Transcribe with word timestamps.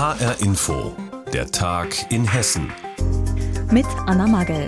HR 0.00 0.40
Info, 0.40 0.96
der 1.30 1.50
Tag 1.50 2.10
in 2.10 2.24
Hessen. 2.24 2.72
Mit 3.70 3.84
Anna 4.06 4.26
Magel. 4.26 4.66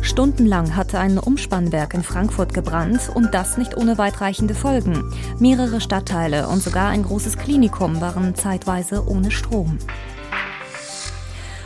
Stundenlang 0.00 0.76
hatte 0.76 1.00
ein 1.00 1.18
Umspannwerk 1.18 1.92
in 1.92 2.04
Frankfurt 2.04 2.54
gebrannt 2.54 3.10
und 3.12 3.34
das 3.34 3.58
nicht 3.58 3.76
ohne 3.76 3.98
weitreichende 3.98 4.54
Folgen. 4.54 5.12
Mehrere 5.40 5.80
Stadtteile 5.80 6.46
und 6.46 6.62
sogar 6.62 6.90
ein 6.90 7.02
großes 7.02 7.36
Klinikum 7.36 8.00
waren 8.00 8.36
zeitweise 8.36 9.08
ohne 9.08 9.32
Strom. 9.32 9.76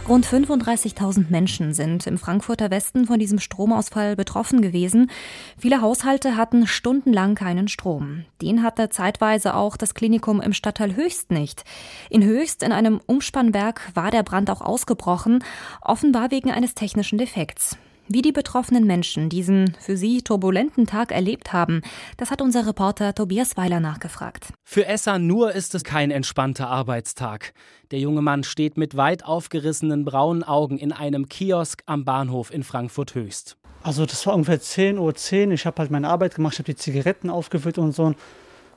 Rund 0.09 0.27
35.000 0.27 1.27
Menschen 1.29 1.75
sind 1.75 2.07
im 2.07 2.17
Frankfurter 2.17 2.71
Westen 2.71 3.05
von 3.05 3.19
diesem 3.19 3.39
Stromausfall 3.39 4.17
betroffen 4.17 4.63
gewesen. 4.63 5.11
Viele 5.59 5.83
Haushalte 5.83 6.35
hatten 6.35 6.67
stundenlang 6.67 7.35
keinen 7.35 7.69
Strom. 7.69 8.25
Den 8.41 8.63
hatte 8.63 8.89
zeitweise 8.89 9.55
auch 9.55 9.77
das 9.77 9.93
Klinikum 9.93 10.41
im 10.41 10.55
Stadtteil 10.55 10.97
Höchst 10.97 11.31
nicht. 11.31 11.65
In 12.09 12.25
Höchst, 12.25 12.63
in 12.63 12.73
einem 12.73 13.03
Umspannwerk, 13.05 13.83
war 13.93 14.11
der 14.11 14.23
Brand 14.23 14.49
auch 14.49 14.63
ausgebrochen, 14.63 15.45
offenbar 15.83 16.31
wegen 16.31 16.51
eines 16.51 16.75
technischen 16.75 17.19
Defekts. 17.19 17.77
Wie 18.11 18.23
die 18.23 18.33
betroffenen 18.33 18.87
Menschen 18.87 19.29
diesen 19.29 19.75
für 19.79 19.99
sie 19.99 20.23
turbulenten 20.23 20.87
Tag 20.87 21.13
erlebt 21.13 21.53
haben, 21.53 21.83
das 22.17 22.31
hat 22.31 22.41
unser 22.41 22.67
Reporter 22.67 23.15
Tobias 23.15 23.59
Weiler 23.59 23.81
nachgefragt. 23.81 24.47
Für 24.65 24.87
Esser 24.87 25.19
nur 25.19 25.53
ist 25.53 25.75
es 25.75 25.85
kein 25.85 26.11
entspannter 26.11 26.69
Arbeitstag. 26.69 27.53
Der 27.91 27.99
junge 27.99 28.23
Mann 28.23 28.45
steht 28.45 28.79
mit 28.79 28.97
weit 28.97 29.27
aufgerissenen 29.27 30.07
braunen 30.07 30.43
Augen 30.43 30.79
in 30.79 30.93
einem 30.93 31.29
Kiosk 31.29 31.83
am 31.85 32.07
Bahnhof 32.07 32.51
in 32.51 32.63
Frankfurt 32.63 33.15
Höchst. 33.15 33.59
Also 33.83 34.07
das 34.07 34.27
war 34.27 34.35
ungefähr 34.35 34.61
10.10 34.61 34.99
Uhr. 34.99 35.15
10. 35.15 35.51
Ich 35.51 35.67
habe 35.67 35.79
halt 35.79 35.91
meine 35.91 36.09
Arbeit 36.09 36.35
gemacht, 36.35 36.55
ich 36.55 36.61
habe 36.61 36.73
die 36.73 36.77
Zigaretten 36.77 37.29
aufgefüllt 37.29 37.77
und 37.77 37.93
so 37.93 38.15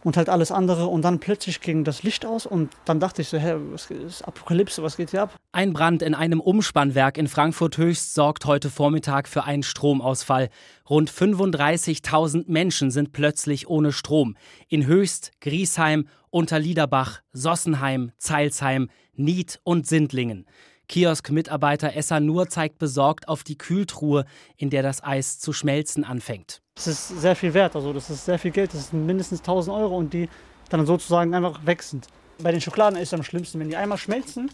und 0.04 0.18
halt 0.18 0.30
alles 0.30 0.52
andere. 0.52 0.88
Und 0.88 1.04
dann 1.04 1.20
plötzlich 1.20 1.62
ging 1.62 1.84
das 1.84 2.04
Licht 2.04 2.26
aus 2.26 2.46
und 2.46 2.72
dann 2.86 3.00
dachte 3.00 3.22
ich 3.22 3.30
so, 3.30 3.38
hä, 3.38 3.56
was 3.72 3.90
ist 3.92 4.22
Apokalypse, 4.24 4.84
was 4.84 4.98
geht 4.98 5.12
hier 5.12 5.24
ab? 5.24 5.36
Ein 5.52 5.74
Brand 5.74 6.02
in 6.02 6.16
einem 6.16 6.40
Umspannwerk 6.40 7.18
in 7.18 7.28
Frankfurt 7.28 7.78
Höchst 7.78 8.14
sorgt 8.14 8.46
heute 8.46 8.70
Vormittag 8.70 9.28
für 9.28 9.44
einen 9.44 9.64
Stromausfall. 9.64 10.50
Rund 10.90 11.12
35.000 11.12 12.46
Menschen 12.48 12.92
sind 12.92 13.12
plötzlich 13.12 13.68
ohne 13.68 13.92
Strom. 13.92 14.36
In 14.68 14.86
Höchst, 14.86 15.32
Griesheim, 15.42 16.08
Unterliederbach, 16.30 17.22
Sossenheim, 17.34 18.12
Zeilsheim, 18.18 18.90
Nied 19.16 19.60
und 19.64 19.88
Sindlingen. 19.88 20.46
Kiosk-Mitarbeiter 20.92 21.96
Esser 21.96 22.20
Nur 22.20 22.50
zeigt 22.50 22.78
besorgt 22.78 23.30
auf 23.30 23.46
die 23.46 23.58
Kühltruhe, 23.58 24.26
in 24.58 24.70
der 24.70 24.84
das 24.84 25.02
Eis 25.02 25.40
zu 25.40 25.54
schmelzen 25.54 26.04
anfängt. 26.04 26.62
Das 26.76 26.88
ist 26.88 27.08
sehr 27.08 27.36
viel 27.38 27.54
wert, 27.54 27.78
also 27.78 27.94
das 27.94 28.10
ist 28.10 28.26
sehr 28.26 28.38
viel 28.38 28.52
Geld, 28.52 28.74
das 28.74 28.90
sind 28.90 29.06
mindestens 29.06 29.40
1000 29.40 29.76
Euro 29.76 29.98
und 29.98 30.14
die 30.14 30.28
dann 30.70 30.86
sozusagen 30.86 31.34
einfach 31.34 31.66
weg 31.66 31.82
sind. 31.82 32.08
Bei 32.40 32.52
den 32.52 32.60
Schokoladen 32.60 33.00
ist 33.00 33.08
es 33.08 33.14
am 33.14 33.24
schlimmsten, 33.24 33.60
wenn 33.62 33.70
die 33.70 33.78
einmal 33.78 33.98
schmelzen, 33.98 34.52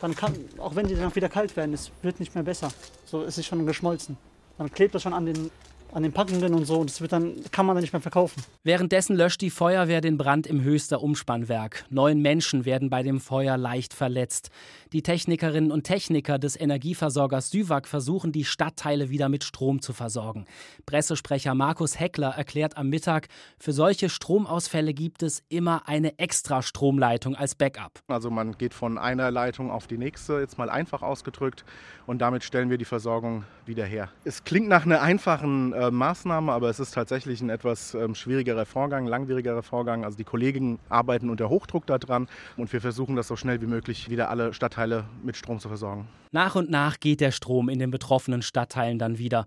dann 0.00 0.16
kann, 0.16 0.34
auch 0.58 0.74
wenn 0.74 0.88
die 0.88 0.96
dann 0.96 1.14
wieder 1.14 1.28
kalt 1.28 1.56
werden, 1.56 1.72
es 1.72 1.92
wird 2.02 2.18
nicht 2.18 2.34
mehr 2.34 2.44
besser. 2.44 2.68
So 3.04 3.22
ist 3.22 3.38
es 3.38 3.46
schon 3.46 3.64
geschmolzen. 3.64 4.16
Dann 4.58 4.72
klebt 4.72 4.92
das 4.92 5.02
schon 5.02 5.12
an 5.12 5.26
den 5.26 5.50
an 5.92 6.02
den 6.02 6.12
Packungen 6.12 6.54
und 6.54 6.64
so. 6.64 6.78
Und 6.78 6.90
das 6.90 7.00
wird 7.00 7.12
dann, 7.12 7.36
kann 7.52 7.66
man 7.66 7.76
dann 7.76 7.82
nicht 7.82 7.92
mehr 7.92 8.02
verkaufen. 8.02 8.42
Währenddessen 8.64 9.16
löscht 9.16 9.40
die 9.40 9.50
Feuerwehr 9.50 10.00
den 10.00 10.18
Brand 10.18 10.46
im 10.46 10.62
Höchster 10.62 11.02
Umspannwerk. 11.02 11.84
Neun 11.90 12.20
Menschen 12.20 12.64
werden 12.64 12.90
bei 12.90 13.02
dem 13.02 13.20
Feuer 13.20 13.56
leicht 13.56 13.94
verletzt. 13.94 14.50
Die 14.92 15.02
Technikerinnen 15.02 15.72
und 15.72 15.84
Techniker 15.84 16.38
des 16.38 16.58
Energieversorgers 16.58 17.50
Süwag 17.50 17.88
versuchen, 17.88 18.32
die 18.32 18.44
Stadtteile 18.44 19.10
wieder 19.10 19.28
mit 19.28 19.44
Strom 19.44 19.82
zu 19.82 19.92
versorgen. 19.92 20.46
Pressesprecher 20.86 21.54
Markus 21.54 21.98
Heckler 21.98 22.30
erklärt 22.30 22.76
am 22.76 22.88
Mittag, 22.88 23.28
für 23.58 23.72
solche 23.72 24.08
Stromausfälle 24.08 24.94
gibt 24.94 25.22
es 25.22 25.42
immer 25.48 25.88
eine 25.88 26.18
extra 26.18 26.62
Stromleitung 26.62 27.34
als 27.34 27.54
Backup. 27.54 28.00
Also 28.06 28.30
man 28.30 28.56
geht 28.58 28.74
von 28.74 28.96
einer 28.98 29.30
Leitung 29.30 29.70
auf 29.70 29.86
die 29.86 29.98
nächste, 29.98 30.40
jetzt 30.40 30.56
mal 30.56 30.70
einfach 30.70 31.02
ausgedrückt, 31.02 31.64
und 32.06 32.20
damit 32.20 32.44
stellen 32.44 32.70
wir 32.70 32.78
die 32.78 32.84
Versorgung 32.84 33.44
wieder 33.66 33.84
her. 33.84 34.10
Es 34.24 34.44
klingt 34.44 34.68
nach 34.68 34.86
einer 34.86 35.02
einfachen 35.02 35.72
äh, 35.76 35.90
Maßnahme, 35.90 36.52
aber 36.52 36.70
es 36.70 36.80
ist 36.80 36.92
tatsächlich 36.94 37.40
ein 37.40 37.50
etwas 37.50 37.94
ähm, 37.94 38.14
schwierigerer 38.14 38.66
Vorgang, 38.66 39.06
langwierigerer 39.06 39.62
Vorgang. 39.62 40.04
Also 40.04 40.16
die 40.16 40.24
Kollegen 40.24 40.78
arbeiten 40.88 41.30
unter 41.30 41.48
Hochdruck 41.48 41.86
daran 41.86 42.28
und 42.56 42.72
wir 42.72 42.80
versuchen 42.80 43.16
das 43.16 43.28
so 43.28 43.36
schnell 43.36 43.60
wie 43.60 43.66
möglich 43.66 44.10
wieder 44.10 44.30
alle 44.30 44.54
Stadtteile 44.54 45.04
mit 45.22 45.36
Strom 45.36 45.60
zu 45.60 45.68
versorgen. 45.68 46.08
Nach 46.32 46.54
und 46.56 46.70
nach 46.70 46.98
geht 46.98 47.20
der 47.20 47.30
Strom 47.30 47.68
in 47.68 47.78
den 47.78 47.90
betroffenen 47.90 48.42
Stadtteilen 48.42 48.98
dann 48.98 49.18
wieder. 49.18 49.46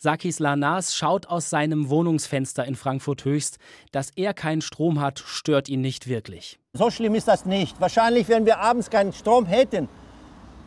Sakis 0.00 0.38
Lanas 0.38 0.94
schaut 0.94 1.26
aus 1.26 1.50
seinem 1.50 1.88
Wohnungsfenster 1.88 2.64
in 2.64 2.76
Frankfurt 2.76 3.24
Höchst. 3.24 3.58
Dass 3.90 4.10
er 4.14 4.32
keinen 4.32 4.60
Strom 4.60 5.00
hat, 5.00 5.18
stört 5.18 5.68
ihn 5.68 5.80
nicht 5.80 6.06
wirklich. 6.06 6.60
So 6.72 6.90
schlimm 6.90 7.16
ist 7.16 7.26
das 7.26 7.46
nicht. 7.46 7.80
Wahrscheinlich, 7.80 8.28
wenn 8.28 8.46
wir 8.46 8.60
abends 8.60 8.90
keinen 8.90 9.12
Strom 9.12 9.46
hätten, 9.46 9.88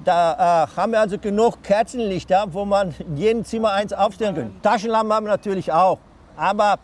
da 0.04 0.66
äh, 0.66 0.76
haben 0.76 0.92
wir 0.92 1.00
also 1.00 1.18
genug 1.18 1.62
Kerzenlichter, 1.64 2.46
wo 2.52 2.66
man 2.66 2.94
in 3.00 3.18
jedem 3.18 3.46
Zimmer 3.46 3.72
eins 3.72 3.94
aufstellen 3.94 4.36
kann. 4.36 4.62
Taschenlampen 4.62 5.14
haben 5.14 5.26
wir 5.26 5.32
natürlich 5.32 5.72
auch. 5.72 6.00
Aber 6.36 6.80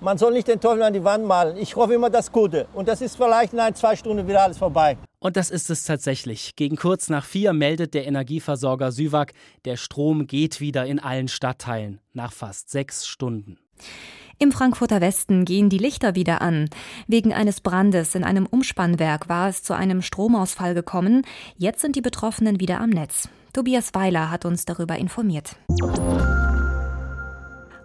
man 0.00 0.18
soll 0.18 0.32
nicht 0.32 0.48
den 0.48 0.60
Teufel 0.60 0.82
an 0.82 0.92
die 0.92 1.04
Wand 1.04 1.24
malen. 1.24 1.56
Ich 1.56 1.76
hoffe 1.76 1.94
immer 1.94 2.10
das 2.10 2.32
Gute. 2.32 2.66
Und 2.74 2.88
das 2.88 3.00
ist 3.00 3.16
vielleicht 3.16 3.52
in 3.52 3.60
ein, 3.60 3.74
zwei 3.74 3.94
Stunden 3.94 4.26
wieder 4.26 4.42
alles 4.42 4.58
vorbei. 4.58 4.96
Und 5.20 5.36
das 5.36 5.50
ist 5.50 5.70
es 5.70 5.84
tatsächlich. 5.84 6.56
Gegen 6.56 6.76
kurz 6.76 7.08
nach 7.08 7.24
vier 7.24 7.52
meldet 7.52 7.94
der 7.94 8.06
Energieversorger 8.06 8.90
Süwag, 8.90 9.32
der 9.64 9.76
Strom 9.76 10.26
geht 10.26 10.60
wieder 10.60 10.84
in 10.86 10.98
allen 10.98 11.28
Stadtteilen 11.28 12.00
nach 12.12 12.32
fast 12.32 12.70
sechs 12.70 13.06
Stunden. 13.06 13.58
Im 14.42 14.50
Frankfurter 14.50 15.00
Westen 15.00 15.44
gehen 15.44 15.68
die 15.68 15.78
Lichter 15.78 16.16
wieder 16.16 16.42
an. 16.42 16.68
Wegen 17.06 17.32
eines 17.32 17.60
Brandes 17.60 18.16
in 18.16 18.24
einem 18.24 18.46
Umspannwerk 18.46 19.28
war 19.28 19.48
es 19.48 19.62
zu 19.62 19.72
einem 19.72 20.02
Stromausfall 20.02 20.74
gekommen. 20.74 21.22
Jetzt 21.58 21.80
sind 21.80 21.94
die 21.94 22.00
Betroffenen 22.00 22.58
wieder 22.58 22.80
am 22.80 22.90
Netz. 22.90 23.28
Tobias 23.52 23.94
Weiler 23.94 24.32
hat 24.32 24.44
uns 24.44 24.64
darüber 24.64 24.96
informiert. 24.96 25.54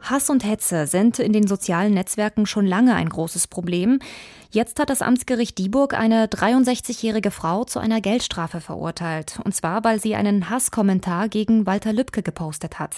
Hass 0.10 0.30
und 0.30 0.46
Hetze 0.46 0.88
sind 0.88 1.20
in 1.20 1.34
den 1.34 1.48
sozialen 1.48 1.94
Netzwerken 1.94 2.46
schon 2.46 2.66
lange 2.66 2.96
ein 2.96 3.10
großes 3.10 3.48
Problem. 3.48 4.00
Jetzt 4.50 4.80
hat 4.80 4.90
das 4.90 5.02
Amtsgericht 5.02 5.58
Dieburg 5.58 5.94
eine 5.94 6.28
63-jährige 6.28 7.32
Frau 7.32 7.66
zu 7.66 7.80
einer 7.80 8.00
Geldstrafe 8.00 8.62
verurteilt. 8.62 9.40
Und 9.44 9.54
zwar, 9.54 9.84
weil 9.84 10.00
sie 10.00 10.16
einen 10.16 10.50
Hasskommentar 10.50 11.28
gegen 11.28 11.66
Walter 11.66 11.92
Lübcke 11.92 12.24
gepostet 12.24 12.80
hat. 12.80 12.96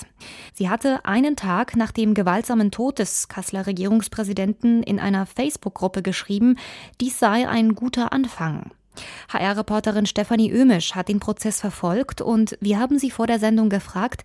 Sie 0.53 0.69
hatte 0.69 1.05
einen 1.05 1.35
Tag 1.35 1.75
nach 1.75 1.91
dem 1.91 2.13
gewaltsamen 2.13 2.69
Tod 2.69 2.99
des 2.99 3.27
Kasseler 3.27 3.65
Regierungspräsidenten 3.65 4.83
in 4.83 4.99
einer 4.99 5.25
Facebook-Gruppe 5.25 6.03
geschrieben, 6.03 6.57
dies 7.01 7.17
sei 7.17 7.47
ein 7.47 7.73
guter 7.73 8.13
Anfang. 8.13 8.71
HR-Reporterin 9.31 10.05
Stefanie 10.05 10.51
Ömisch 10.51 10.95
hat 10.95 11.07
den 11.07 11.19
Prozess 11.19 11.61
verfolgt 11.61 12.21
und 12.21 12.57
wir 12.59 12.79
haben 12.79 12.99
sie 12.99 13.11
vor 13.11 13.27
der 13.27 13.39
Sendung 13.39 13.69
gefragt, 13.69 14.23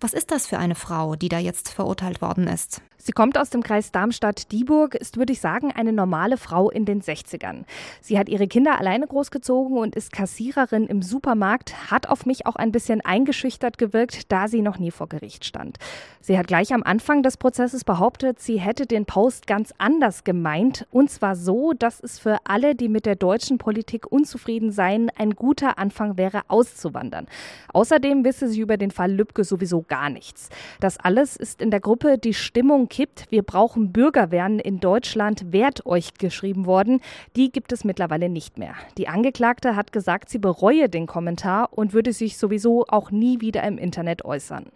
was 0.00 0.12
ist 0.12 0.30
das 0.30 0.46
für 0.46 0.58
eine 0.58 0.74
Frau, 0.74 1.16
die 1.16 1.28
da 1.28 1.38
jetzt 1.38 1.70
verurteilt 1.70 2.20
worden 2.20 2.46
ist? 2.46 2.82
Sie 3.04 3.10
kommt 3.10 3.36
aus 3.36 3.50
dem 3.50 3.64
Kreis 3.64 3.90
Darmstadt-Dieburg, 3.90 4.94
ist, 4.94 5.16
würde 5.16 5.32
ich 5.32 5.40
sagen, 5.40 5.72
eine 5.72 5.92
normale 5.92 6.36
Frau 6.36 6.70
in 6.70 6.84
den 6.84 7.02
60ern. 7.02 7.64
Sie 8.00 8.16
hat 8.16 8.28
ihre 8.28 8.46
Kinder 8.46 8.78
alleine 8.78 9.08
großgezogen 9.08 9.76
und 9.76 9.96
ist 9.96 10.12
Kassiererin 10.12 10.86
im 10.86 11.02
Supermarkt, 11.02 11.90
hat 11.90 12.08
auf 12.08 12.26
mich 12.26 12.46
auch 12.46 12.54
ein 12.54 12.70
bisschen 12.70 13.00
eingeschüchtert 13.00 13.76
gewirkt, 13.76 14.30
da 14.30 14.46
sie 14.46 14.62
noch 14.62 14.78
nie 14.78 14.92
vor 14.92 15.08
Gericht 15.08 15.44
stand. 15.44 15.78
Sie 16.20 16.38
hat 16.38 16.46
gleich 16.46 16.72
am 16.72 16.84
Anfang 16.84 17.24
des 17.24 17.38
Prozesses 17.38 17.82
behauptet, 17.82 18.38
sie 18.38 18.60
hätte 18.60 18.86
den 18.86 19.04
Post 19.04 19.48
ganz 19.48 19.74
anders 19.78 20.22
gemeint, 20.22 20.86
und 20.92 21.10
zwar 21.10 21.34
so, 21.34 21.72
dass 21.72 21.98
es 21.98 22.20
für 22.20 22.38
alle, 22.44 22.76
die 22.76 22.88
mit 22.88 23.04
der 23.04 23.16
deutschen 23.16 23.58
Politik 23.58 24.01
unzufrieden 24.06 24.72
seien, 24.72 25.10
ein 25.16 25.30
guter 25.30 25.78
Anfang 25.78 26.16
wäre, 26.16 26.42
auszuwandern. 26.48 27.26
Außerdem 27.72 28.24
wisse 28.24 28.48
sie 28.48 28.60
über 28.60 28.76
den 28.76 28.90
Fall 28.90 29.12
Lübcke 29.12 29.44
sowieso 29.44 29.82
gar 29.82 30.10
nichts. 30.10 30.48
Das 30.80 30.98
alles 30.98 31.36
ist 31.36 31.62
in 31.62 31.70
der 31.70 31.80
Gruppe 31.80 32.18
Die 32.18 32.34
Stimmung 32.34 32.88
kippt. 32.88 33.26
Wir 33.30 33.42
brauchen 33.42 33.92
Bürgerwehren 33.92 34.58
in 34.58 34.80
Deutschland. 34.80 35.52
Wehrt 35.52 35.86
euch 35.86 36.14
geschrieben 36.14 36.66
worden. 36.66 37.00
Die 37.36 37.50
gibt 37.50 37.72
es 37.72 37.84
mittlerweile 37.84 38.28
nicht 38.28 38.58
mehr. 38.58 38.74
Die 38.98 39.08
Angeklagte 39.08 39.76
hat 39.76 39.92
gesagt, 39.92 40.28
sie 40.28 40.38
bereue 40.38 40.88
den 40.88 41.06
Kommentar 41.06 41.68
und 41.72 41.92
würde 41.92 42.12
sich 42.12 42.36
sowieso 42.36 42.84
auch 42.88 43.10
nie 43.10 43.40
wieder 43.40 43.62
im 43.64 43.78
Internet 43.78 44.24
äußern. 44.24 44.66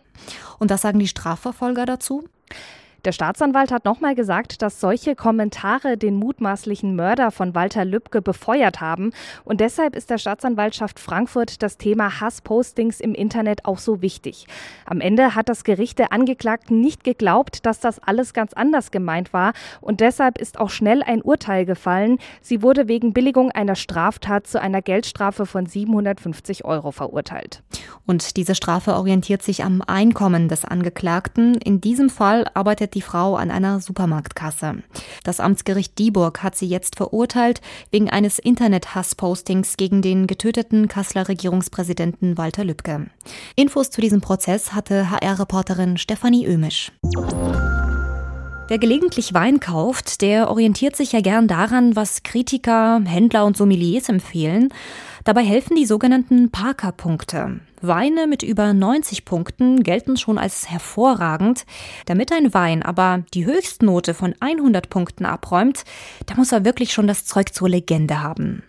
Und 0.58 0.70
was 0.70 0.82
sagen 0.82 0.98
die 0.98 1.08
Strafverfolger 1.08 1.86
dazu? 1.86 2.24
Der 3.04 3.12
Staatsanwalt 3.12 3.70
hat 3.70 3.84
nochmal 3.84 4.14
gesagt, 4.14 4.62
dass 4.62 4.80
solche 4.80 5.14
Kommentare 5.14 5.96
den 5.96 6.16
mutmaßlichen 6.16 6.96
Mörder 6.96 7.30
von 7.30 7.54
Walter 7.54 7.84
Lübcke 7.84 8.22
befeuert 8.22 8.80
haben. 8.80 9.12
Und 9.44 9.60
deshalb 9.60 9.94
ist 9.94 10.10
der 10.10 10.18
Staatsanwaltschaft 10.18 10.98
Frankfurt 10.98 11.62
das 11.62 11.78
Thema 11.78 12.20
Hasspostings 12.20 13.00
im 13.00 13.14
Internet 13.14 13.64
auch 13.64 13.78
so 13.78 14.02
wichtig. 14.02 14.46
Am 14.86 15.00
Ende 15.00 15.34
hat 15.34 15.48
das 15.48 15.64
Gericht 15.64 15.98
der 15.98 16.12
Angeklagten 16.12 16.80
nicht 16.80 17.04
geglaubt, 17.04 17.64
dass 17.66 17.80
das 17.80 17.98
alles 17.98 18.32
ganz 18.34 18.52
anders 18.54 18.90
gemeint 18.90 19.32
war. 19.32 19.52
Und 19.80 20.00
deshalb 20.00 20.38
ist 20.38 20.58
auch 20.58 20.70
schnell 20.70 21.02
ein 21.02 21.22
Urteil 21.22 21.64
gefallen. 21.64 22.18
Sie 22.40 22.62
wurde 22.62 22.88
wegen 22.88 23.12
Billigung 23.12 23.50
einer 23.52 23.76
Straftat 23.76 24.46
zu 24.46 24.60
einer 24.60 24.82
Geldstrafe 24.82 25.46
von 25.46 25.66
750 25.66 26.64
Euro 26.64 26.90
verurteilt. 26.90 27.62
Und 28.06 28.36
diese 28.36 28.54
Strafe 28.54 28.94
orientiert 28.94 29.42
sich 29.42 29.64
am 29.64 29.82
Einkommen 29.82 30.48
des 30.48 30.64
Angeklagten. 30.64 31.56
In 31.56 31.80
diesem 31.80 32.08
Fall 32.10 32.46
arbeitet 32.54 32.85
die 32.94 33.02
Frau 33.02 33.36
an 33.36 33.50
einer 33.50 33.80
Supermarktkasse. 33.80 34.82
Das 35.24 35.40
Amtsgericht 35.40 35.98
Dieburg 35.98 36.42
hat 36.42 36.56
sie 36.56 36.66
jetzt 36.66 36.96
verurteilt 36.96 37.60
wegen 37.90 38.10
eines 38.10 38.38
Internet-Hasspostings 38.38 39.76
gegen 39.76 40.02
den 40.02 40.26
getöteten 40.26 40.88
Kasseler 40.88 41.28
Regierungspräsidenten 41.28 42.38
Walter 42.38 42.64
Lübcke. 42.64 43.06
Infos 43.54 43.90
zu 43.90 44.00
diesem 44.00 44.20
Prozess 44.20 44.72
hatte 44.72 45.10
HR-Reporterin 45.10 45.98
Stefanie 45.98 46.46
Ömisch. 46.46 46.92
Wer 48.68 48.78
gelegentlich 48.78 49.32
Wein 49.32 49.60
kauft, 49.60 50.22
der 50.22 50.50
orientiert 50.50 50.96
sich 50.96 51.12
ja 51.12 51.20
gern 51.20 51.46
daran, 51.46 51.94
was 51.94 52.24
Kritiker, 52.24 53.00
Händler 53.04 53.44
und 53.44 53.56
Sommeliers 53.56 54.08
empfehlen. 54.08 54.70
Dabei 55.22 55.44
helfen 55.44 55.76
die 55.76 55.86
sogenannten 55.86 56.50
Parker-Punkte. 56.50 57.60
Weine 57.80 58.26
mit 58.26 58.42
über 58.42 58.74
90 58.74 59.24
Punkten 59.24 59.84
gelten 59.84 60.16
schon 60.16 60.36
als 60.36 60.68
hervorragend. 60.68 61.64
Damit 62.06 62.32
ein 62.32 62.54
Wein 62.54 62.82
aber 62.82 63.22
die 63.34 63.46
Höchstnote 63.46 64.14
von 64.14 64.34
100 64.40 64.90
Punkten 64.90 65.26
abräumt, 65.26 65.84
da 66.26 66.34
muss 66.34 66.50
er 66.50 66.64
wirklich 66.64 66.92
schon 66.92 67.06
das 67.06 67.24
Zeug 67.24 67.54
zur 67.54 67.68
Legende 67.68 68.20
haben. 68.20 68.64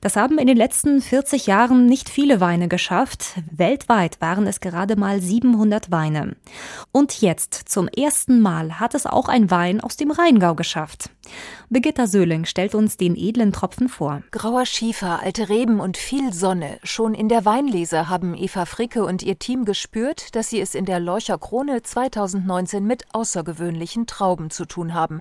Das 0.00 0.16
haben 0.16 0.38
in 0.38 0.46
den 0.46 0.56
letzten 0.56 1.00
40 1.00 1.46
Jahren 1.46 1.86
nicht 1.86 2.08
viele 2.08 2.40
Weine 2.40 2.68
geschafft. 2.68 3.34
Weltweit 3.50 4.20
waren 4.20 4.46
es 4.46 4.60
gerade 4.60 4.96
mal 4.96 5.20
700 5.20 5.90
Weine. 5.90 6.36
Und 6.92 7.20
jetzt, 7.20 7.54
zum 7.54 7.88
ersten 7.88 8.40
Mal, 8.40 8.78
hat 8.78 8.94
es 8.94 9.06
auch 9.06 9.28
ein 9.28 9.50
Wein 9.50 9.80
aus 9.80 9.96
dem 9.96 10.10
Rheingau 10.10 10.54
geschafft. 10.54 11.10
Birgitta 11.68 12.06
Söhling 12.06 12.44
stellt 12.44 12.76
uns 12.76 12.96
den 12.96 13.16
edlen 13.16 13.52
Tropfen 13.52 13.88
vor. 13.88 14.22
Grauer 14.30 14.66
Schiefer, 14.66 15.20
alte 15.20 15.48
Reben 15.48 15.80
und 15.80 15.96
viel 15.96 16.32
Sonne. 16.32 16.78
Schon 16.84 17.12
in 17.12 17.28
der 17.28 17.44
Weinlese 17.44 18.08
haben 18.08 18.36
Eva 18.36 18.66
Fricke 18.66 19.04
und 19.04 19.24
ihr 19.24 19.40
Team 19.40 19.64
gespürt, 19.64 20.36
dass 20.36 20.50
sie 20.50 20.60
es 20.60 20.76
in 20.76 20.84
der 20.84 21.00
Lorcher 21.00 21.38
Krone 21.38 21.82
2019 21.82 22.86
mit 22.86 23.04
außergewöhnlichen 23.12 24.06
Trauben 24.06 24.50
zu 24.50 24.64
tun 24.64 24.94
haben. 24.94 25.20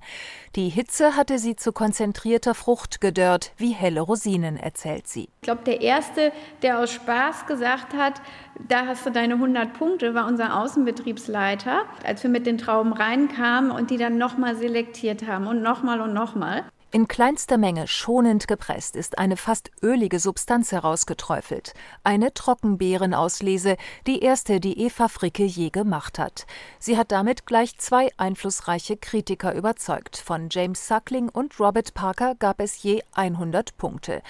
Die 0.55 0.69
Hitze 0.69 1.15
hatte 1.15 1.39
sie 1.39 1.55
zu 1.55 1.71
konzentrierter 1.71 2.53
Frucht 2.53 3.01
gedörrt, 3.01 3.51
wie 3.57 3.73
helle 3.73 4.01
Rosinen, 4.01 4.34
erzählt 4.43 5.07
sie. 5.07 5.29
Ich 5.41 5.41
glaube, 5.41 5.63
der 5.63 5.81
Erste, 5.81 6.31
der 6.61 6.79
aus 6.79 6.91
Spaß 6.91 7.45
gesagt 7.45 7.93
hat, 7.93 8.21
da 8.67 8.85
hast 8.87 9.05
du 9.05 9.11
deine 9.11 9.35
100 9.35 9.73
Punkte, 9.73 10.13
war 10.13 10.27
unser 10.27 10.59
Außenbetriebsleiter, 10.59 11.83
als 12.03 12.23
wir 12.23 12.29
mit 12.29 12.45
den 12.45 12.57
Trauben 12.57 12.93
reinkamen 12.93 13.71
und 13.71 13.89
die 13.89 13.97
dann 13.97 14.17
nochmal 14.17 14.55
selektiert 14.55 15.27
haben 15.27 15.47
und 15.47 15.61
nochmal 15.61 16.01
und 16.01 16.13
nochmal. 16.13 16.65
In 16.95 17.09
kleinster 17.09 17.57
Menge 17.57 17.89
schonend 17.89 18.47
gepresst 18.47 18.95
ist 18.95 19.17
eine 19.17 19.35
fast 19.35 19.69
ölige 19.83 20.17
Substanz 20.17 20.71
herausgeträufelt. 20.71 21.73
Eine 22.05 22.33
Trockenbeerenauslese, 22.33 23.75
die 24.07 24.21
erste, 24.21 24.61
die 24.61 24.79
Eva 24.79 25.09
Fricke 25.09 25.43
je 25.43 25.71
gemacht 25.71 26.17
hat. 26.17 26.45
Sie 26.79 26.95
hat 26.95 27.11
damit 27.11 27.45
gleich 27.45 27.77
zwei 27.79 28.11
einflussreiche 28.15 28.95
Kritiker 28.95 29.53
überzeugt. 29.55 30.15
Von 30.15 30.47
James 30.49 30.87
Suckling 30.87 31.27
und 31.27 31.59
Robert 31.59 31.93
Parker 31.95 32.33
gab 32.35 32.61
es 32.61 32.81
je 32.81 33.01
100 33.13 33.75
Punkte. 33.75 34.21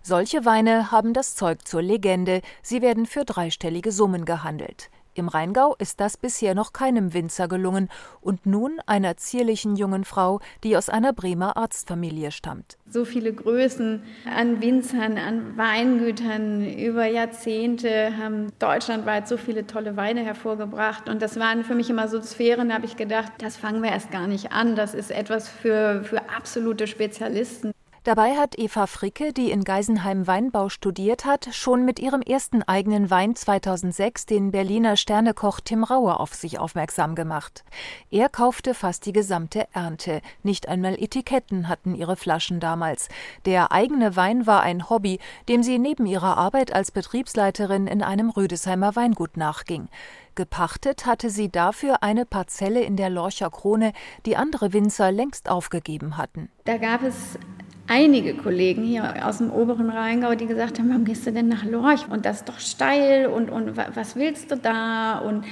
Solche 0.00 0.46
Weine 0.46 0.90
haben 0.90 1.12
das 1.12 1.36
Zeug 1.36 1.68
zur 1.68 1.82
Legende. 1.82 2.40
Sie 2.62 2.80
werden 2.80 3.04
für 3.04 3.26
dreistellige 3.26 3.92
Summen 3.92 4.24
gehandelt. 4.24 4.88
Im 5.14 5.28
Rheingau 5.28 5.76
ist 5.78 6.00
das 6.00 6.16
bisher 6.16 6.54
noch 6.54 6.72
keinem 6.72 7.14
Winzer 7.14 7.46
gelungen 7.46 7.88
und 8.20 8.46
nun 8.46 8.80
einer 8.86 9.16
zierlichen 9.16 9.76
jungen 9.76 10.04
Frau, 10.04 10.40
die 10.64 10.76
aus 10.76 10.88
einer 10.88 11.12
Bremer 11.12 11.56
Arztfamilie 11.56 12.32
stammt. 12.32 12.78
So 12.88 13.04
viele 13.04 13.32
Größen 13.32 14.02
an 14.24 14.60
Winzern, 14.60 15.16
an 15.16 15.56
Weingütern 15.56 16.68
über 16.68 17.06
Jahrzehnte 17.06 18.16
haben 18.16 18.52
deutschlandweit 18.58 19.28
so 19.28 19.36
viele 19.36 19.68
tolle 19.68 19.96
Weine 19.96 20.24
hervorgebracht 20.24 21.08
und 21.08 21.22
das 21.22 21.38
waren 21.38 21.62
für 21.62 21.76
mich 21.76 21.90
immer 21.90 22.08
so 22.08 22.20
Sphären, 22.20 22.70
da 22.70 22.74
habe 22.74 22.86
ich 22.86 22.96
gedacht, 22.96 23.32
das 23.38 23.56
fangen 23.56 23.82
wir 23.82 23.90
erst 23.90 24.10
gar 24.10 24.26
nicht 24.26 24.50
an, 24.50 24.74
das 24.74 24.94
ist 24.94 25.12
etwas 25.12 25.48
für, 25.48 26.02
für 26.02 26.28
absolute 26.28 26.88
Spezialisten. 26.88 27.72
Dabei 28.04 28.36
hat 28.36 28.58
Eva 28.58 28.86
Fricke, 28.86 29.32
die 29.32 29.50
in 29.50 29.64
Geisenheim 29.64 30.26
Weinbau 30.26 30.68
studiert 30.68 31.24
hat, 31.24 31.48
schon 31.52 31.86
mit 31.86 31.98
ihrem 31.98 32.20
ersten 32.20 32.62
eigenen 32.62 33.08
Wein 33.08 33.34
2006 33.34 34.26
den 34.26 34.50
Berliner 34.50 34.98
Sternekoch 34.98 35.60
Tim 35.60 35.84
Rauer 35.84 36.20
auf 36.20 36.34
sich 36.34 36.58
aufmerksam 36.58 37.14
gemacht. 37.14 37.64
Er 38.10 38.28
kaufte 38.28 38.74
fast 38.74 39.06
die 39.06 39.12
gesamte 39.12 39.66
Ernte. 39.72 40.20
Nicht 40.42 40.68
einmal 40.68 41.02
Etiketten 41.02 41.66
hatten 41.70 41.94
ihre 41.94 42.16
Flaschen 42.16 42.60
damals. 42.60 43.08
Der 43.46 43.72
eigene 43.72 44.16
Wein 44.16 44.46
war 44.46 44.60
ein 44.60 44.90
Hobby, 44.90 45.18
dem 45.48 45.62
sie 45.62 45.78
neben 45.78 46.04
ihrer 46.04 46.36
Arbeit 46.36 46.74
als 46.74 46.90
Betriebsleiterin 46.90 47.86
in 47.86 48.02
einem 48.02 48.28
Rüdesheimer 48.28 48.96
Weingut 48.96 49.38
nachging. 49.38 49.88
Gepachtet 50.34 51.06
hatte 51.06 51.30
sie 51.30 51.48
dafür 51.48 52.02
eine 52.02 52.26
Parzelle 52.26 52.82
in 52.82 52.96
der 52.96 53.08
Lorcher 53.08 53.50
Krone, 53.50 53.92
die 54.26 54.36
andere 54.36 54.74
Winzer 54.74 55.10
längst 55.10 55.48
aufgegeben 55.48 56.18
hatten. 56.18 56.50
Da 56.64 56.76
gab 56.76 57.02
es 57.02 57.38
einige 57.86 58.34
Kollegen 58.34 58.82
hier 58.82 59.26
aus 59.26 59.38
dem 59.38 59.50
oberen 59.50 59.90
Rheingau, 59.90 60.34
die 60.34 60.46
gesagt 60.46 60.78
haben, 60.78 60.88
warum 60.88 61.04
gehst 61.04 61.26
du 61.26 61.32
denn 61.32 61.48
nach 61.48 61.64
Lorch? 61.64 62.08
Und 62.08 62.24
das 62.24 62.38
ist 62.38 62.48
doch 62.48 62.58
steil 62.58 63.26
und, 63.26 63.50
und 63.50 63.76
was 63.76 64.16
willst 64.16 64.50
du 64.50 64.56
da? 64.56 65.18
Und 65.18 65.44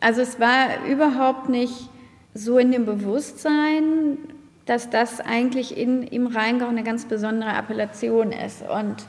also 0.00 0.20
es 0.20 0.38
war 0.40 0.84
überhaupt 0.88 1.48
nicht 1.48 1.88
so 2.34 2.58
in 2.58 2.72
dem 2.72 2.86
Bewusstsein, 2.86 4.18
dass 4.66 4.90
das 4.90 5.20
eigentlich 5.20 5.76
in, 5.76 6.02
im 6.04 6.28
Rheingau 6.28 6.68
eine 6.68 6.84
ganz 6.84 7.06
besondere 7.06 7.50
Appellation 7.50 8.30
ist. 8.32 8.62
Und 8.62 9.06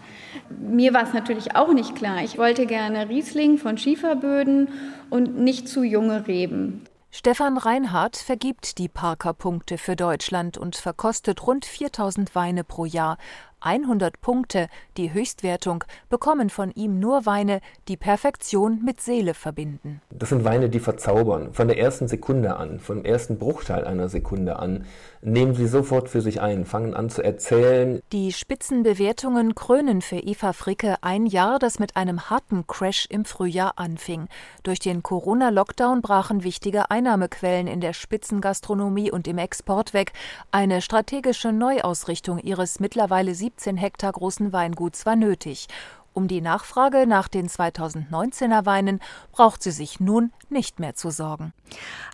mir 0.49 0.93
war 0.93 1.03
es 1.03 1.13
natürlich 1.13 1.55
auch 1.55 1.73
nicht 1.73 1.95
klar. 1.95 2.23
Ich 2.23 2.37
wollte 2.37 2.65
gerne 2.65 3.07
Riesling 3.09 3.57
von 3.57 3.77
Schieferböden 3.77 4.69
und 5.09 5.37
nicht 5.37 5.69
zu 5.69 5.83
junge 5.83 6.27
Reben. 6.27 6.81
Stefan 7.15 7.60
Reinhardt 7.60 8.18
vergibt 8.18 8.80
die 8.80 8.89
Parker-Punkte 8.89 9.77
für 9.77 9.95
Deutschland 9.95 10.57
und 10.57 10.75
verkostet 10.75 11.45
rund 11.45 11.63
4000 11.63 12.33
Weine 12.33 12.63
pro 12.63 12.86
Jahr, 12.86 13.19
100 13.63 14.21
Punkte, 14.21 14.68
die 14.98 15.13
Höchstwertung, 15.13 15.83
bekommen 16.10 16.50
von 16.50 16.71
ihm 16.71 17.00
nur 17.00 17.25
Weine, 17.25 17.62
die 17.88 17.98
Perfektion 17.98 18.81
mit 18.83 19.01
Seele 19.01 19.33
verbinden. 19.33 20.01
Das 20.12 20.30
sind 20.30 20.44
Weine, 20.44 20.69
die 20.69 20.80
verzaubern. 20.80 21.54
Von 21.54 21.68
der 21.68 21.77
ersten 21.77 22.07
Sekunde 22.07 22.57
an, 22.57 22.80
vom 22.80 23.06
ersten 23.06 23.39
Bruchteil 23.39 23.86
einer 23.86 24.10
Sekunde 24.10 24.60
an, 24.60 24.86
nehmen 25.21 25.56
sie 25.56 25.68
sofort 25.68 26.10
für 26.10 26.21
sich 26.21 26.42
ein, 26.42 26.65
fangen 26.65 26.94
an 26.94 27.10
zu 27.10 27.24
erzählen. 27.24 28.01
Die 28.12 28.33
Spitzenbewertungen 28.33 29.56
krönen 29.56 30.01
für 30.01 30.18
Eva 30.18 30.54
Fricke 30.54 30.98
ein 31.01 31.25
Jahr, 31.25 31.59
das 31.59 31.80
mit 31.80 31.95
einem 31.95 32.30
harten 32.30 32.68
Crash 32.68 33.07
im 33.09 33.25
Frühjahr 33.25 33.74
anfing. 33.77 34.27
Durch 34.63 34.80
den 34.80 35.04
Corona-Lockdown 35.04 36.01
brachen 36.01 36.44
wichtige 36.44 36.92
Einnahmequellen 36.92 37.68
in 37.68 37.80
der 37.80 37.94
Spitzengastronomie 37.94 39.12
und 39.12 39.27
im 39.27 39.38
Export 39.38 39.94
weg. 39.94 40.12
Eine 40.51 40.81
strategische 40.81 41.51
Neuausrichtung 41.51 42.39
ihres 42.39 42.80
mittlerweile 42.80 43.33
17 43.57 43.77
Hektar 43.77 44.11
großen 44.11 44.51
Weinguts 44.51 45.05
war 45.05 45.15
nötig. 45.15 45.67
Um 46.11 46.27
die 46.27 46.41
Nachfrage 46.41 47.07
nach 47.07 47.27
den 47.27 47.47
2019er 47.47 48.66
Weinen 48.66 48.99
braucht 49.31 49.63
sie 49.63 49.71
sich 49.71 49.99
nun 49.99 50.31
nicht 50.49 50.80
mehr 50.80 50.95
zu 50.95 51.09
sorgen. 51.09 51.54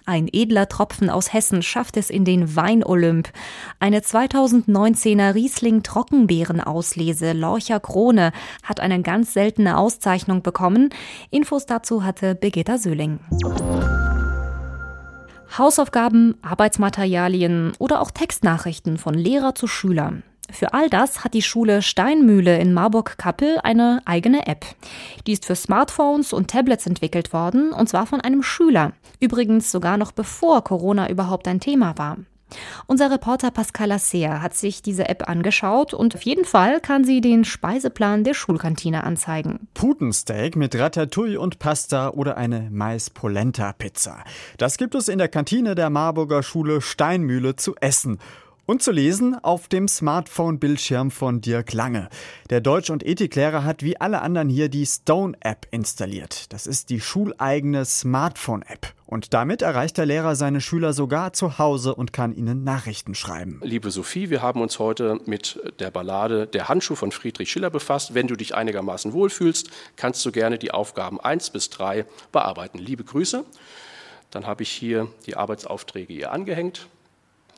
Ein 0.06 0.30
edler 0.32 0.70
Tropfen 0.70 1.10
aus 1.10 1.34
Hessen 1.34 1.62
schafft 1.62 1.98
es 1.98 2.10
in 2.10 2.24
den 2.24 2.56
Weinolymp. 2.56 3.30
Eine 3.80 4.00
2019er 4.00 5.34
Riesling 5.34 5.84
Trockenbeerenauslese 5.84 7.34
Lorcher 7.34 7.80
Krone 7.80 8.32
hat 8.64 8.80
eine 8.80 9.02
ganz 9.02 9.34
seltene 9.34 9.78
Auszeichnung 9.78 10.44
bekommen. 10.44 10.90
Infos 11.30 11.66
dazu 11.66 12.04
hatte 12.04 12.36
Birgitta 12.36 12.78
Söhling. 12.78 13.20
Hausaufgaben, 15.58 16.38
Arbeitsmaterialien 16.42 17.74
oder 17.80 18.02
auch 18.02 18.12
Textnachrichten 18.12 18.98
von 18.98 19.14
Lehrer 19.14 19.56
zu 19.56 19.68
Schülern. 19.68 20.24
Für 20.52 20.74
all 20.74 20.90
das 20.90 21.24
hat 21.24 21.34
die 21.34 21.42
Schule 21.42 21.82
Steinmühle 21.82 22.58
in 22.60 22.74
Marburg-Kappel 22.74 23.60
eine 23.64 24.02
eigene 24.06 24.48
App. 24.48 24.66
Die 25.28 25.34
ist 25.34 25.46
für 25.46 25.56
Smartphones 25.56 26.34
und 26.34 26.50
Tablets 26.50 26.88
entwickelt 26.88 27.34
worden, 27.34 27.72
und 27.72 27.90
zwar 27.90 28.06
von 28.06 28.22
einem 28.22 28.44
Schüler. 28.44 28.94
Übrigens 29.20 29.72
sogar 29.72 29.98
noch 29.98 30.12
bevor 30.12 30.64
Corona 30.64 31.10
überhaupt 31.10 31.48
ein 31.48 31.60
Thema 31.60 31.98
war. 31.98 32.18
Unser 32.88 33.12
Reporter 33.12 33.52
Pascal 33.52 33.90
Lasser 33.90 34.42
hat 34.42 34.56
sich 34.56 34.82
diese 34.82 35.08
App 35.08 35.30
angeschaut 35.30 35.94
und 35.94 36.16
auf 36.16 36.24
jeden 36.24 36.46
Fall 36.46 36.80
kann 36.80 37.04
sie 37.04 37.22
den 37.22 37.46
Speiseplan 37.46 38.24
der 38.24 38.34
Schulkantine 38.34 39.04
anzeigen. 39.04 39.68
Putensteak 39.74 40.56
mit 40.56 40.76
Ratatouille 40.76 41.40
und 41.40 41.60
Pasta 41.60 42.10
oder 42.10 42.38
eine 42.38 42.70
Mais-Polenta-Pizza. 42.72 44.24
Das 44.58 44.78
gibt 44.78 44.96
es 44.96 45.10
in 45.10 45.20
der 45.20 45.28
Kantine 45.28 45.76
der 45.76 45.90
Marburger 45.90 46.42
Schule 46.42 46.82
Steinmühle 46.82 47.56
zu 47.56 47.76
essen. 47.76 48.20
Und 48.70 48.84
zu 48.84 48.92
lesen 48.92 49.34
auf 49.34 49.68
dem 49.68 49.88
Smartphone-Bildschirm 49.88 51.10
von 51.10 51.42
Dirk 51.42 51.74
Lange. 51.74 52.08
Der 52.52 52.62
Deutsch- 52.62 52.92
und 52.92 53.04
Ethiklehrer 53.04 53.64
hat 53.64 53.82
wie 53.82 54.00
alle 54.00 54.22
anderen 54.22 54.48
hier 54.48 54.70
die 54.70 54.86
Stone-App 54.86 55.66
installiert. 55.72 56.54
Das 56.54 56.68
ist 56.68 56.92
die 56.92 57.02
schuleigene 57.02 57.84
Smartphone-App. 57.84 58.94
Und 59.08 59.34
damit 59.34 59.64
erreicht 59.64 59.98
der 59.98 60.06
Lehrer 60.06 60.36
seine 60.36 60.62
Schüler 60.62 60.94
sogar 60.94 61.34
zu 61.34 61.58
Hause 61.58 61.96
und 61.96 62.14
kann 62.14 62.32
ihnen 62.32 62.64
Nachrichten 62.64 63.16
schreiben. 63.16 63.60
Liebe 63.64 63.90
Sophie, 63.90 64.30
wir 64.30 64.44
haben 64.44 64.62
uns 64.62 64.78
heute 64.78 65.20
mit 65.26 65.60
der 65.80 65.90
Ballade 65.90 66.46
Der 66.46 66.70
Handschuh 66.70 66.94
von 66.94 67.12
Friedrich 67.12 67.50
Schiller 67.50 67.72
befasst. 67.72 68.14
Wenn 68.14 68.28
du 68.28 68.36
dich 68.36 68.54
einigermaßen 68.54 69.14
wohlfühlst, 69.14 69.72
kannst 69.96 70.24
du 70.28 70.32
gerne 70.32 70.60
die 70.60 70.70
Aufgaben 70.70 71.20
1 71.20 71.50
bis 71.50 71.72
3 71.72 72.06
bearbeiten. 72.32 72.78
Liebe 72.78 73.04
Grüße. 73.04 73.46
Dann 74.30 74.46
habe 74.46 74.62
ich 74.62 74.70
hier 74.70 75.08
die 75.26 75.36
Arbeitsaufträge 75.38 76.14
ihr 76.14 76.32
angehängt. 76.32 76.88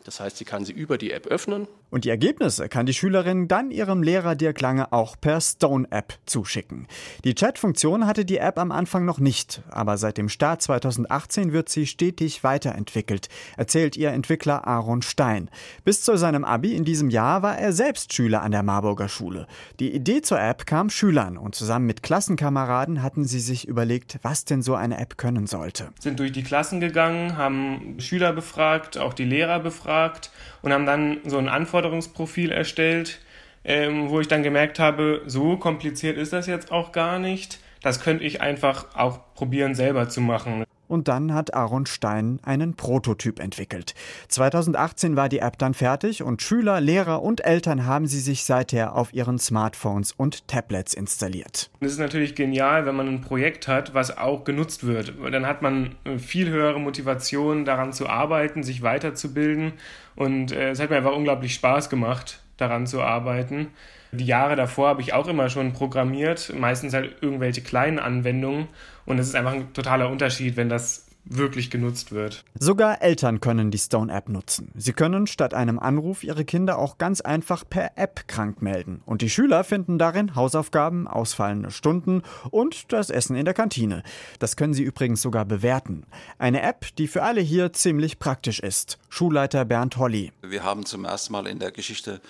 Das 0.04 0.20
heißt, 0.20 0.38
sie 0.38 0.46
kann 0.46 0.66
sie 0.66 0.74
über 0.74 0.98
die 0.98 1.12
App 1.12 1.28
öffnen. 1.28 1.68
Und 1.92 2.06
die 2.06 2.10
Ergebnisse 2.10 2.70
kann 2.70 2.86
die 2.86 2.94
Schülerin 2.94 3.50
dann 3.50 3.70
ihrem 3.70 4.02
Lehrer 4.02 4.36
Dirk 4.36 4.62
Lange 4.62 4.94
auch 4.94 5.18
per 5.20 5.42
Stone-App 5.42 6.14
zuschicken. 6.26 6.88
Die 7.26 7.36
Chat-Funktion 7.36 8.08
hatte 8.08 8.24
die 8.24 8.38
App 8.38 8.58
am 8.58 8.72
Anfang 8.72 9.04
noch 9.04 9.20
nicht, 9.20 9.62
aber 9.70 9.98
seit 9.98 10.18
dem 10.18 10.30
Start 10.30 10.62
2018 10.62 11.52
wird 11.52 11.68
sie 11.68 11.86
stetig 11.86 12.46
weiterentwickelt, 12.46 13.28
erzählt 13.58 13.98
ihr 13.98 14.12
Entwickler 14.12 14.66
Aaron 14.66 15.02
Stein. 15.02 15.50
Bis 15.84 16.02
zu 16.02 16.18
seinem 16.18 16.46
Abi 16.46 16.76
in 16.76 16.86
diesem 16.86 17.10
Jahr 17.10 17.44
war 17.44 17.58
er 17.58 17.74
selbst 17.74 18.14
Schüler 18.14 18.42
an 18.42 18.54
der 18.54 18.64
Marburger 18.64 19.10
Schule. 19.10 19.46
Die 19.82 19.94
Idee 19.94 20.22
zur 20.22 20.40
App 20.40 20.66
kam 20.66 20.90
Schülern 20.90 21.38
und 21.38 21.56
zusammen 21.56 21.88
mit 21.88 22.04
Klassenkameraden 22.04 23.04
hatten 23.04 23.26
sie 23.26 23.42
sich 23.42 23.68
überlegt, 23.68 24.18
was 24.22 24.46
denn 24.46 24.62
so 24.62 24.76
eine 24.76 24.98
App 24.98 25.18
können 25.18 25.46
sollte. 25.46 25.90
Sind 26.00 26.22
durch 26.22 26.32
die 26.32 26.44
Klassen 26.44 26.80
gegangen, 26.80 27.36
haben 27.36 27.98
Schüler 28.00 28.32
befragt, 28.32 28.98
auch 28.98 29.14
die 29.14 29.26
Lehrer 29.26 29.60
befragt 29.60 30.32
und 30.62 30.72
haben 30.72 30.86
dann 30.86 31.18
so 31.26 31.38
ein 31.38 31.50
Anforderungsprofil 31.82 32.52
erstellt, 32.52 33.20
ähm, 33.64 34.10
wo 34.10 34.20
ich 34.20 34.28
dann 34.28 34.44
gemerkt 34.44 34.80
habe, 34.80 35.22
so 35.26 35.58
kompliziert 35.58 36.18
ist 36.18 36.34
das 36.34 36.48
jetzt 36.48 36.72
auch 36.72 36.92
gar 36.92 37.20
nicht. 37.20 37.60
Das 37.82 38.02
könnte 38.02 38.24
ich 38.24 38.42
einfach 38.42 38.96
auch 38.96 39.20
probieren 39.34 39.74
selber 39.74 40.08
zu 40.08 40.22
machen 40.22 40.64
und 40.92 41.08
dann 41.08 41.34
hat 41.34 41.54
Aaron 41.54 41.86
Stein 41.86 42.40
einen 42.44 42.76
Prototyp 42.76 43.40
entwickelt. 43.40 43.96
2018 44.28 45.16
war 45.16 45.30
die 45.30 45.40
App 45.40 45.58
dann 45.58 45.74
fertig 45.74 46.22
und 46.22 46.42
Schüler, 46.42 46.82
Lehrer 46.82 47.24
und 47.24 47.44
Eltern 47.46 47.86
haben 47.86 48.08
sie 48.08 48.20
sich 48.20 48.44
seither 48.44 48.96
auf 48.96 49.14
ihren 49.14 49.40
Smartphones 49.40 50.12
und 50.12 50.48
Tablets 50.48 50.94
installiert. 50.94 51.70
Es 51.80 51.94
ist 51.94 52.00
natürlich 52.00 52.36
genial, 52.36 52.86
wenn 52.86 52.96
man 52.96 53.08
ein 53.08 53.22
Projekt 53.22 53.68
hat, 53.68 53.94
was 53.94 54.18
auch 54.18 54.44
genutzt 54.44 54.86
wird. 54.86 55.14
Dann 55.32 55.48
hat 55.48 55.62
man 55.62 55.96
äh, 56.04 56.20
viel 56.20 56.50
höhere 56.50 56.80
Motivation, 56.80 57.66
daran 57.66 57.94
zu 57.94 58.10
arbeiten, 58.10 58.64
sich 58.64 58.82
weiterzubilden 58.82 59.74
und 60.16 60.52
äh, 60.52 60.72
es 60.72 60.80
hat 60.80 60.90
mir 60.90 60.98
einfach 60.98 61.16
unglaublich 61.16 61.54
Spaß 61.54 61.90
gemacht, 61.90 62.42
daran 62.62 62.88
zu 62.88 63.02
arbeiten. 63.02 63.68
Die 64.12 64.26
Jahre 64.26 64.56
davor 64.56 64.90
habe 64.90 65.02
ich 65.02 65.14
auch 65.14 65.28
immer 65.28 65.50
schon 65.50 65.74
programmiert, 65.74 66.54
meistens 66.58 66.94
halt 66.94 67.16
irgendwelche 67.22 67.62
kleinen 67.62 68.00
Anwendungen. 68.00 68.68
Und 69.06 69.20
es 69.20 69.28
ist 69.28 69.36
einfach 69.36 69.54
ein 69.54 69.74
totaler 69.74 70.10
Unterschied, 70.10 70.58
wenn 70.58 70.70
das 70.70 71.08
wirklich 71.26 71.70
genutzt 71.70 72.12
wird. 72.12 72.44
Sogar 72.60 73.02
Eltern 73.02 73.40
können 73.40 73.72
die 73.72 73.78
Stone 73.78 74.12
App 74.12 74.30
nutzen. 74.30 74.72
Sie 74.76 74.94
können 74.94 75.28
statt 75.28 75.54
einem 75.54 75.80
Anruf 75.80 76.24
ihre 76.24 76.46
Kinder 76.46 76.78
auch 76.78 76.98
ganz 76.98 77.22
einfach 77.22 77.64
per 77.70 77.92
App 77.96 78.28
krank 78.28 78.62
melden. 78.62 79.02
Und 79.06 79.22
die 79.22 79.30
Schüler 79.30 79.64
finden 79.64 79.98
darin 79.98 80.36
Hausaufgaben, 80.36 81.08
ausfallende 81.08 81.72
Stunden 81.72 82.24
und 82.50 82.92
das 82.92 83.10
Essen 83.10 83.36
in 83.36 83.46
der 83.46 83.54
Kantine. 83.54 84.04
Das 84.40 84.56
können 84.56 84.74
sie 84.74 84.84
übrigens 84.84 85.22
sogar 85.22 85.46
bewerten. 85.46 86.06
Eine 86.38 86.62
App, 86.62 86.88
die 86.98 87.08
für 87.08 87.24
alle 87.24 87.42
hier 87.42 87.74
ziemlich 87.74 88.20
praktisch 88.20 88.60
ist. 88.60 88.98
Schulleiter 89.10 89.66
Bernd 89.66 89.98
Holly. 89.98 90.32
Wir 90.42 90.64
haben 90.64 90.86
zum 90.86 91.06
ersten 91.06 91.34
Mal 91.34 91.48
in 91.48 91.60
der 91.60 91.72
Geschichte 91.72 92.22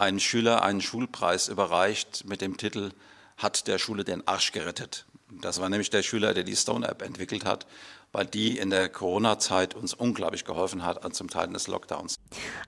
einen 0.00 0.18
Schüler 0.18 0.62
einen 0.62 0.80
Schulpreis 0.80 1.48
überreicht 1.48 2.24
mit 2.26 2.40
dem 2.40 2.56
Titel 2.56 2.90
Hat 3.36 3.66
der 3.68 3.78
Schule 3.78 4.02
den 4.02 4.26
Arsch 4.26 4.50
gerettet. 4.52 5.04
Das 5.42 5.60
war 5.60 5.68
nämlich 5.68 5.90
der 5.90 6.02
Schüler, 6.02 6.34
der 6.34 6.42
die 6.42 6.56
Stone 6.56 6.88
App 6.88 7.02
entwickelt 7.02 7.44
hat, 7.44 7.66
weil 8.10 8.26
die 8.26 8.58
in 8.58 8.70
der 8.70 8.88
Corona-Zeit 8.88 9.74
uns 9.74 9.94
unglaublich 9.94 10.44
geholfen 10.44 10.84
hat 10.84 11.14
zum 11.14 11.28
Teil 11.28 11.48
des 11.48 11.68
Lockdowns. 11.68 12.16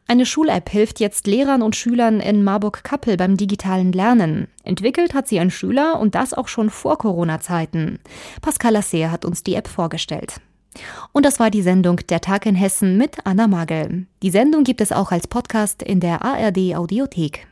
Eine 0.07 0.27
Schul-App 0.27 0.69
hilft 0.69 1.01
jetzt 1.01 1.27
Lehrern 1.27 1.63
und 1.63 1.75
Schülern 1.75 2.21
in 2.21 2.45
Marburg-Kappel 2.45 3.17
beim 3.17 3.37
digitalen 3.37 3.93
Lernen. 3.93 4.49
Entwickelt 4.63 5.15
hat 5.15 5.27
sie 5.27 5.41
ein 5.41 5.51
Schüler 5.51 5.99
und 5.99 6.15
das 6.15 6.35
auch 6.35 6.49
schon 6.49 6.71
vor 6.71 6.99
Corona-Zeiten. 6.99 7.99
Pascal 8.43 8.75
Lasser 8.75 9.11
hat 9.11 9.25
uns 9.25 9.43
die 9.43 9.55
App 9.55 9.69
vorgestellt. 9.69 10.35
Und 11.13 11.27
das 11.27 11.39
war 11.39 11.51
die 11.51 11.63
Sendung 11.63 12.01
Der 12.09 12.21
Tag 12.21 12.47
in 12.47 12.55
Hessen 12.55 12.97
mit 12.97 13.25
Anna 13.25 13.47
Magel. 13.47 14.07
Die 14.23 14.31
Sendung 14.31 14.65
gibt 14.65 14.81
es 14.81 14.93
auch 14.93 15.13
als 15.13 15.27
Podcast 15.27 15.83
in 15.83 16.01
der 16.01 16.23
ARD 16.23 16.75
Audiothek. 16.75 17.47